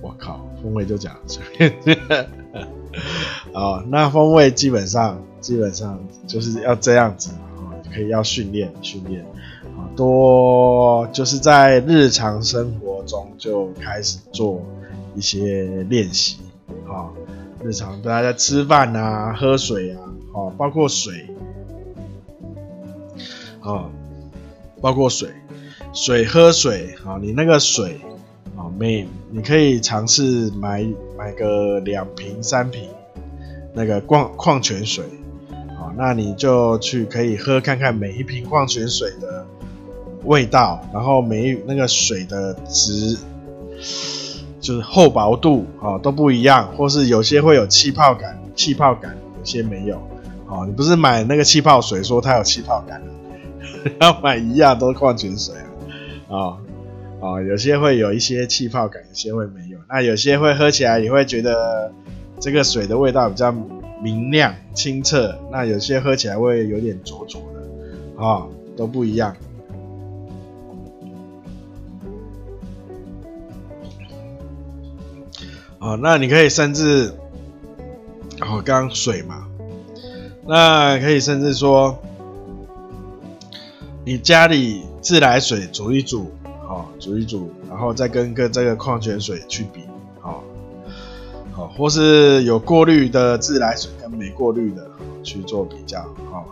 [0.00, 0.46] 我靠。
[0.62, 1.16] 风味就讲，
[3.54, 9.24] 哦，那风味基本上基本上就是要这样子啊，可以要训练训练，
[10.00, 14.62] 多就是在日常生活中就开始做
[15.14, 16.38] 一些练习
[16.88, 17.12] 啊，
[17.62, 20.00] 日常大家在吃饭啊、喝水啊，
[20.32, 21.28] 哦，包括水
[23.60, 23.90] 啊，
[24.80, 25.28] 包括水，
[25.92, 28.00] 水喝水啊，你那个水
[28.56, 30.82] 啊，每你可以尝试买
[31.18, 32.88] 买个两瓶三瓶
[33.74, 35.04] 那个矿矿泉水
[35.78, 35.92] 啊。
[35.94, 39.44] 那你就去可以喝看看每一瓶矿泉水的
[40.24, 43.16] 味道，然后每一那个水的质，
[44.60, 49.96] 就是厚薄度啊都不一样，或是有些会有气泡感，气泡感有些没有。
[50.46, 53.02] 哦，你不是买那个气泡水说它有气泡感，
[54.00, 55.54] 要买一样都是矿泉水
[56.28, 56.36] 啊。
[56.36, 56.58] 啊
[57.20, 59.78] 啊，有些会有一些气泡感，有些会没有。
[59.88, 61.92] 那有些会喝起来也会觉得
[62.38, 63.54] 这个水的味道比较。
[64.02, 69.36] 明亮清澈，那有些喝起来会有点浊浊的，啊，都不一样。
[75.80, 77.12] 哦，那你可以甚至，
[78.40, 79.48] 哦，刚水嘛，
[80.46, 81.98] 那可以甚至说，
[84.04, 86.30] 你家里自来水煮一煮，
[86.68, 89.80] 哦，煮一煮，然后再跟个这个矿泉水去比。
[91.76, 94.90] 或是有过滤的自来水跟没过滤的
[95.22, 96.00] 去做比较，
[96.32, 96.42] 哈，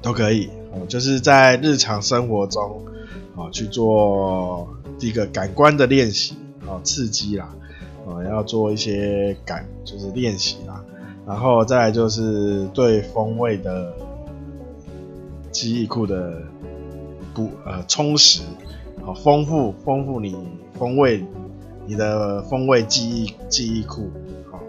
[0.00, 2.80] 都可以，哦就是在日常生活中，
[3.34, 4.68] 啊，去做
[5.00, 7.52] 一个感官的练习，啊，刺激啦，
[8.06, 10.84] 啊，要做一些感，就是练习啦，
[11.26, 13.92] 然后再来就是对风味的
[15.50, 16.42] 记忆库的
[17.34, 18.42] 补呃充实，
[19.06, 20.36] 啊，丰富丰富你
[20.78, 21.24] 风味。
[21.84, 24.08] 你的风味记忆记忆库，
[24.48, 24.60] 好，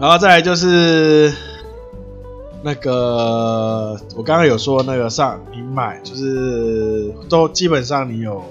[0.00, 1.30] 然后再来就是
[2.62, 8.42] 那个我刚刚有说那个上你买就是都基本上你有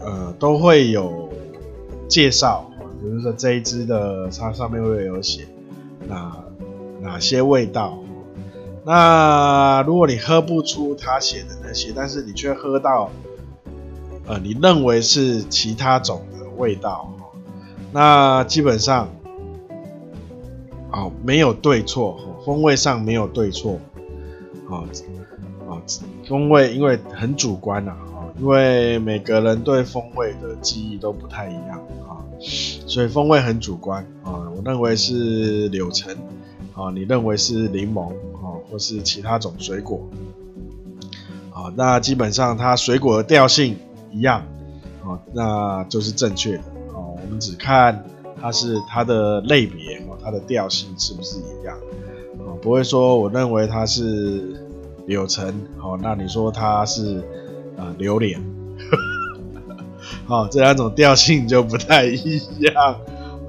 [0.00, 1.28] 呃都会有
[2.12, 2.70] 介绍，
[3.00, 5.48] 比如说这一支的它上面会有写
[6.06, 6.44] 哪
[7.00, 7.98] 哪些味道，
[8.84, 13.10] 那如果你喝不出他写的那些，但是你却喝到。
[14.24, 17.12] 呃，你认为是其他种的味道，
[17.90, 19.08] 那基本上，
[20.92, 23.80] 哦，没有对错，风味上没有对错，
[24.70, 24.86] 啊，
[25.68, 25.82] 啊，
[26.28, 31.82] 风味因为很主观呐，啊，因为每个人对风味的记忆都不太一样，
[32.42, 34.50] 所以风味很主观啊。
[34.56, 36.14] 我认为是柳橙，
[36.74, 40.00] 啊，你认为是柠檬，啊，或是其他种水果，
[41.50, 43.76] 啊，那基本上它水果的调性。
[44.14, 44.42] 一样，
[45.06, 47.16] 哦，那就是正确的哦。
[47.22, 48.04] 我们只看
[48.38, 51.74] 它是它的类别哦，它的调性是不是一样
[52.38, 52.52] 哦？
[52.60, 54.54] 不会说我认为它是
[55.06, 55.48] 柳橙
[55.80, 57.20] 哦，那你说它是
[57.78, 58.38] 啊、呃、榴莲，
[60.26, 62.96] 好、这两种调性就不太一样啊、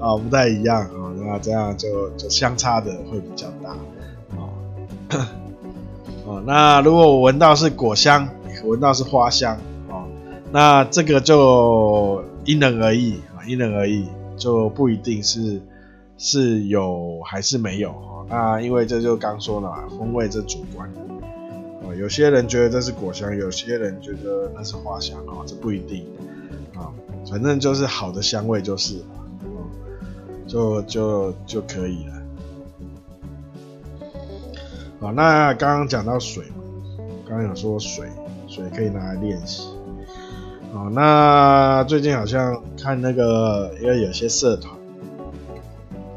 [0.14, 1.12] 哦，不太一样哦。
[1.26, 3.76] 那这样就就相差的会比较大
[4.36, 4.50] 哦。
[6.26, 8.28] 哦，那如果我闻到是果香，
[8.64, 9.56] 闻到是花香
[9.88, 10.04] 哦。
[10.52, 15.60] 那这个就因人而异啊，因人而异，就不一定是
[16.18, 18.26] 是有还是没有啊。
[18.28, 26.04] 那因为这就刚说了嘛，风味这主观的，有些人觉得这是果香，有些人觉得那是花香啊，这不一定。
[27.30, 29.16] 反正就是好的香味就是啊，
[30.46, 32.12] 就就就可以了。
[35.00, 36.62] 好，那刚刚讲到水嘛，
[37.28, 38.08] 刚刚有说水，
[38.46, 39.68] 水可以拿来练习。
[40.72, 44.74] 好，那最近好像看那个，因为有些社团，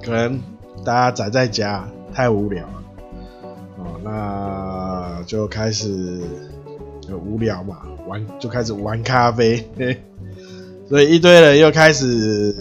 [0.03, 0.39] 可能
[0.85, 2.83] 大家宅在家太无聊了，
[3.77, 6.21] 哦，那就开始
[7.01, 9.69] 就无聊嘛，玩就开始玩咖啡，
[10.87, 12.55] 所以一堆人又开始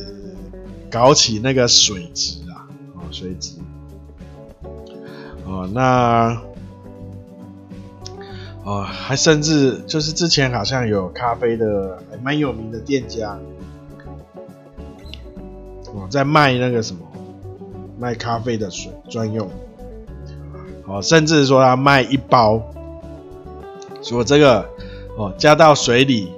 [0.90, 3.52] 搞起那个水质啊，哦，水质，
[5.44, 6.40] 哦，那。
[8.68, 13.38] 哦，还甚至就是之前好像有咖啡的还蛮有名的店家，
[15.94, 16.98] 哦，在卖那个什么，
[17.96, 19.48] 卖咖啡的水专用，
[20.84, 22.60] 哦，甚至说他卖一包，
[24.02, 24.68] 说这个
[25.16, 26.32] 哦加到水里，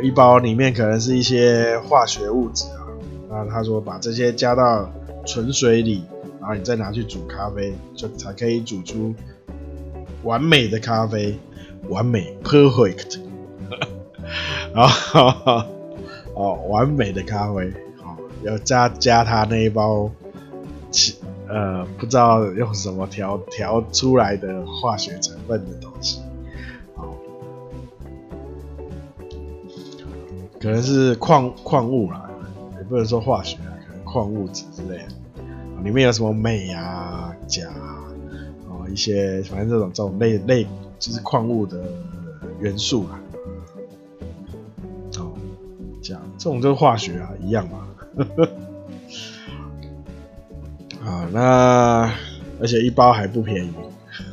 [0.00, 2.86] 一包里面可能是一些化学物质啊，
[3.28, 4.90] 那他说把这些加到
[5.26, 6.04] 纯水里，
[6.40, 9.14] 然后你再拿去煮咖啡，就才可以煮出
[10.22, 11.38] 完美的咖啡。
[11.88, 13.18] 完美，perfect，
[14.72, 15.64] 然后
[16.34, 20.08] 哦，完美的咖啡，好，要加加他那一包，
[21.48, 26.20] 呃不知道用什么调调出来的化学成分的东西，
[30.60, 32.28] 可能是矿矿物啦，
[32.76, 35.08] 也不能说化学啊，可能矿物质之类的，
[35.82, 38.04] 里面有什么镁啊、钾啊，
[38.68, 40.66] 哦一些反正这种这种类类
[40.98, 41.82] 就是矿物的
[42.60, 43.18] 元素啦。
[45.18, 45.32] 哦
[46.38, 47.86] 这种就是化学啊，一样嘛。
[51.04, 52.12] 啊，那
[52.60, 53.72] 而且一包还不便宜。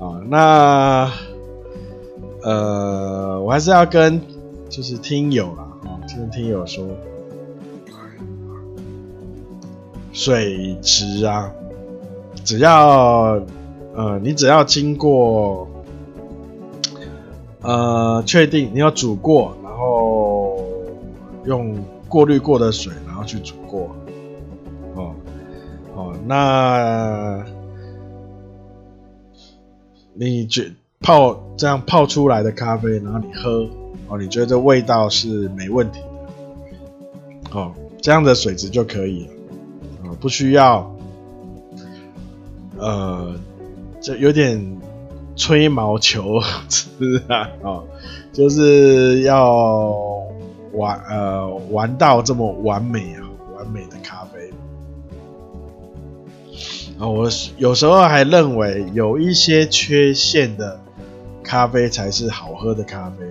[0.00, 1.10] 啊，那
[2.42, 4.20] 呃，我还是要跟
[4.70, 6.86] 就是听友啦，哦，听听友说，
[10.12, 11.52] 水质啊，
[12.44, 13.42] 只要
[13.94, 15.68] 呃，你只要经过
[17.60, 20.56] 呃，确定你要煮过，然后。
[21.46, 21.74] 用
[22.06, 23.88] 过滤过的水，然后去煮过，
[24.94, 25.14] 哦
[25.94, 27.42] 哦，那
[30.12, 33.66] 你觉泡这样泡出来的咖啡，然后你喝，
[34.10, 40.94] 哦，你觉得味道是没问题的，哦，这样的水质就可以了，哦，不需要，
[42.76, 43.34] 呃，
[44.02, 44.78] 就有点
[45.36, 47.84] 吹毛求疵啊，哦，
[48.32, 50.20] 就是要。
[50.72, 54.48] 玩呃玩到这么完美啊，完美的咖啡
[56.96, 60.80] 啊，我有时候还认为有一些缺陷的
[61.42, 63.26] 咖啡才是好喝的咖啡，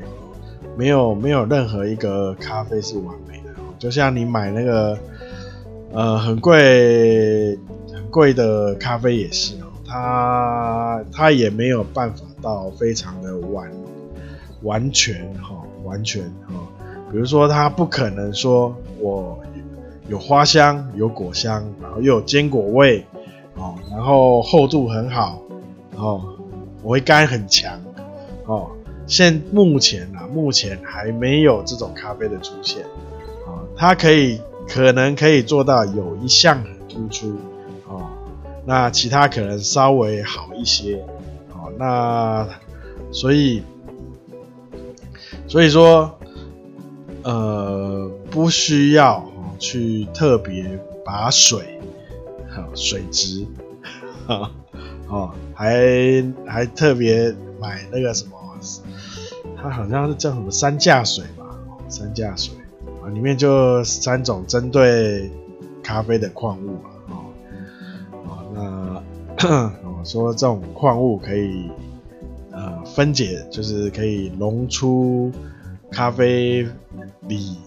[0.79, 4.97] 没有没有任何一个咖啡是完美的，就像你买那个
[5.91, 7.59] 呃很贵
[7.93, 13.69] 很贵的咖啡也是哦，它它也没有办法到非常的完
[14.61, 15.53] 完全哈
[15.83, 16.53] 完全哈。
[17.11, 19.37] 比如说，它不可能说我
[20.07, 23.05] 有花香、有果香，然后又有坚果味，
[23.55, 25.41] 哦，然后厚度很好，
[25.97, 26.23] 哦，
[26.81, 27.77] 回甘很强，
[28.45, 28.69] 哦，
[29.09, 32.83] 现目前啊，目前还没有这种咖啡的出现，
[33.45, 37.35] 啊，它可以可能可以做到有一项很突出，
[37.87, 38.07] 哦，
[38.65, 41.03] 那其他可能稍微好一些，
[41.51, 42.47] 哦，那
[43.11, 43.63] 所以
[45.47, 46.15] 所以说。
[47.21, 49.29] 呃，不需要
[49.59, 51.77] 去特别把水，
[52.73, 53.45] 水质，
[54.25, 54.49] 哈，
[55.09, 58.38] 哦，还还特别买那个什么，
[59.57, 61.57] 它好像是叫什么三价水吧，
[61.87, 62.53] 三价水
[63.03, 65.31] 啊，里面就三种针对
[65.83, 66.73] 咖啡的矿物
[67.07, 67.15] 嘛，
[68.27, 69.03] 哦，
[69.41, 71.69] 那我 说这种矿物可以
[72.51, 75.31] 呃分解，就是可以溶出
[75.91, 76.67] 咖啡。
[77.27, 77.57] 里，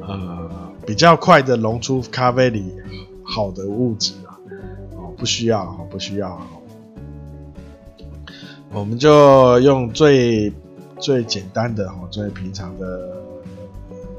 [0.00, 0.48] 呃，
[0.86, 2.72] 比较快的溶出咖啡里
[3.24, 4.38] 好的物质啊，
[4.96, 6.40] 哦，不需要，不需要，
[8.74, 10.52] 我们就用最
[10.98, 13.08] 最简单的哈，最平常的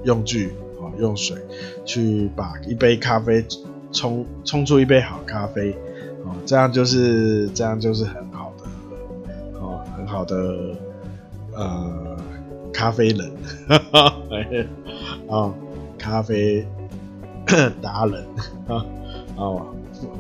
[0.04, 1.38] 用具哦，用水
[1.86, 3.46] 去把一杯咖啡
[3.92, 5.72] 冲冲出一杯好咖啡
[6.24, 8.64] 哦，这样就是这样就是很好的
[9.60, 10.36] 哦，很好的
[11.54, 12.18] 呃。
[12.78, 13.32] 咖啡人，
[13.70, 14.14] 哈哈，
[15.30, 15.54] 啊，
[15.98, 16.68] 咖啡
[17.82, 18.22] 达人，
[18.68, 18.86] 啊，
[19.38, 19.66] 哦，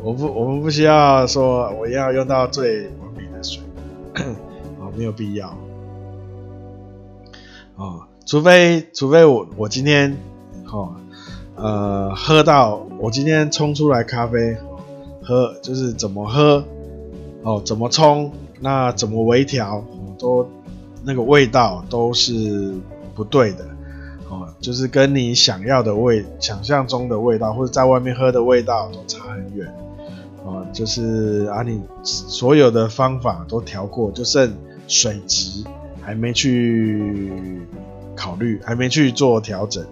[0.01, 2.89] 我不，我们不需要说我要用到最，
[4.79, 5.49] 啊，没有必要，
[7.75, 10.17] 啊，除非，除非我，我今天，
[10.71, 10.95] 哦，
[11.55, 14.57] 呃，喝到我今天冲出来咖啡，
[15.21, 16.63] 喝就是怎么喝，
[17.43, 19.83] 哦，怎么冲，那怎么微调，
[20.17, 20.47] 都。
[21.07, 22.73] 那个味道都是
[23.13, 23.63] 不对的，
[24.27, 29.71] 哦，就是跟你想要的味、想象中的味道，或者在外面喝的味道都差很远，
[30.45, 34.53] 哦，就是啊，你所有的方法都调过，就剩
[34.87, 35.63] 水质
[36.01, 37.61] 还没去
[38.15, 39.83] 考虑，还没去做调整，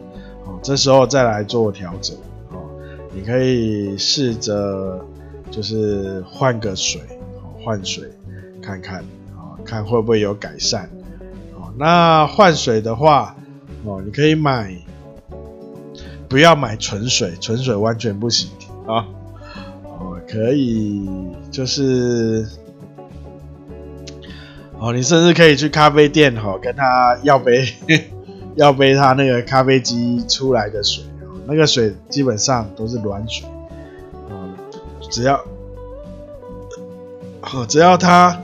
[0.45, 2.15] 哦，这时候再来做调整，
[2.51, 2.69] 哦，
[3.15, 5.03] 你可以试着
[5.49, 7.01] 就是换个水，
[7.41, 8.07] 哦，换水
[8.61, 8.99] 看看，
[9.35, 10.85] 啊，看会不会有改善。
[11.55, 13.35] 哦那换水的话，
[13.83, 14.77] 哦，你可以买，
[16.29, 18.51] 不要买纯水，纯水完全不行
[18.85, 19.07] 啊。
[20.33, 21.07] 可以
[21.51, 22.47] 就是，
[24.79, 27.67] 哦，你甚至可以去咖啡店，哈，跟他要杯，
[28.57, 31.03] 要杯他那个咖啡机出来的水，
[31.45, 33.47] 那个水基本上都是软水，
[34.29, 34.49] 哦，
[35.11, 35.39] 只要，
[37.41, 38.41] 哦，只要他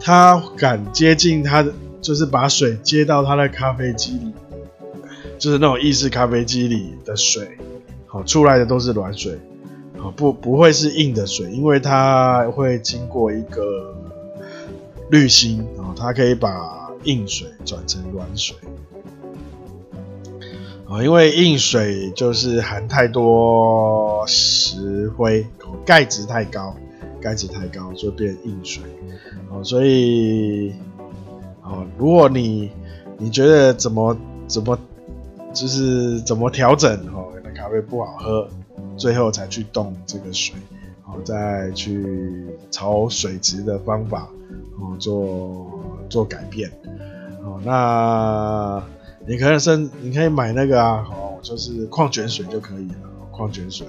[0.00, 1.72] 他敢接近他的。
[2.02, 4.32] 就是把水接到他的咖啡机里，
[5.38, 7.58] 就是那种意式咖啡机里的水，
[8.06, 9.38] 好出来的都是软水，
[10.02, 13.94] 啊，不不会是硬的水，因为它会经过一个
[15.10, 18.56] 滤芯啊，它可以把硬水转成软水
[20.88, 25.46] 啊，因为硬水就是含太多石灰，
[25.84, 26.74] 钙质太高，
[27.20, 28.82] 钙质太高就变硬水
[29.50, 30.72] 啊，所以
[31.62, 32.70] 啊，如果你
[33.18, 34.16] 你觉得怎么
[34.48, 34.78] 怎么
[35.52, 38.48] 就是怎么调整哦，那咖啡不好喝。
[39.00, 40.54] 最后才去动这个水，
[41.02, 44.28] 好，再去朝水质的方法，
[44.78, 45.80] 哦，做
[46.10, 46.70] 做改变，
[47.42, 48.84] 哦，那
[49.26, 53.86] 你可以甚，你可以买那个啊，哦，就是矿泉水就可以了，矿泉水，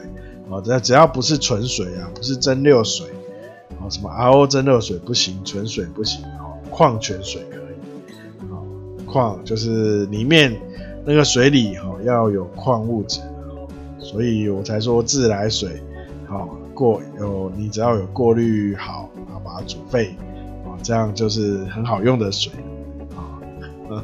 [0.49, 3.05] 哦，只要只要不是纯水啊，不是蒸馏水，
[3.82, 8.64] 哦，什么 RO 蒸馏水不行，纯水不行，哦，矿泉水可以，哦，
[9.05, 10.57] 矿就是里面
[11.05, 13.20] 那个水里哈要有矿物质。
[14.12, 15.82] 所以我才说自来水，
[16.28, 20.07] 好过有你只要有过滤好，然后把它煮沸，
[20.66, 22.51] 啊，这样就是很好用的水，
[23.16, 23.39] 啊，
[23.89, 24.03] 嗯，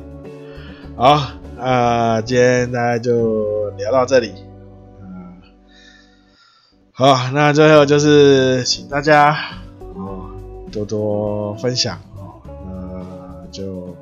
[0.95, 4.31] 好，那今天大家就聊到这里，
[5.01, 5.41] 嗯，
[6.93, 9.51] 好，那最后就是请大家啊
[10.71, 13.93] 多多分享啊，那就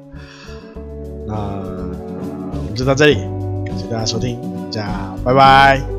[1.25, 3.15] 那我们就到这里，
[3.65, 5.94] 感谢大家收听，大家拜拜。